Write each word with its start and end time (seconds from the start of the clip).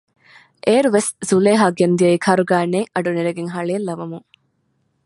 އޭރުވެސް 0.65 1.11
ޒުލޭހާ 1.29 1.65
ގެންދިއައީ 1.77 2.17
ކަރުގައި 2.25 2.67
ނެތް 2.73 2.89
އަޑު 2.93 3.09
ނެރެގެން 3.17 3.51
ހަޅޭއްލަވަމުން 3.55 4.27